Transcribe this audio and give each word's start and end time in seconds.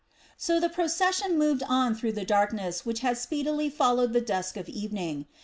So 0.35 0.59
the 0.59 0.67
procession 0.67 1.37
moved 1.37 1.61
on 1.61 1.93
through 1.93 2.13
the 2.13 2.25
darkness 2.25 2.87
which 2.87 3.01
had 3.01 3.19
speedily 3.19 3.69
followed 3.69 4.13
the 4.13 4.19
dusk 4.21 4.57
of 4.57 4.67
evening. 4.67 5.27